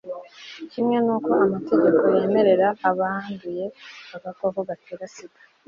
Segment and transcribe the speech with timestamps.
[0.71, 3.65] kimwe n'uko amategeko yemerera abanduye
[4.15, 5.41] agakoko gatera sida